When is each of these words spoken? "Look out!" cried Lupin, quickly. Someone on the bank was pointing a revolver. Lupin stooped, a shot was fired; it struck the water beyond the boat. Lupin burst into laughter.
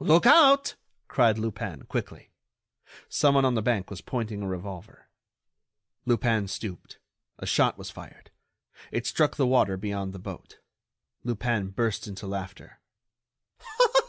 "Look 0.00 0.26
out!" 0.26 0.74
cried 1.06 1.38
Lupin, 1.38 1.84
quickly. 1.84 2.32
Someone 3.08 3.44
on 3.44 3.54
the 3.54 3.62
bank 3.62 3.88
was 3.88 4.00
pointing 4.00 4.42
a 4.42 4.48
revolver. 4.48 5.06
Lupin 6.06 6.48
stooped, 6.48 6.98
a 7.38 7.46
shot 7.46 7.78
was 7.78 7.88
fired; 7.88 8.32
it 8.90 9.06
struck 9.06 9.36
the 9.36 9.46
water 9.46 9.76
beyond 9.76 10.12
the 10.12 10.18
boat. 10.18 10.58
Lupin 11.22 11.68
burst 11.68 12.08
into 12.08 12.26
laughter. 12.26 12.80